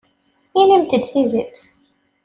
Inimt-d 0.59 1.03
tidet. 1.11 1.59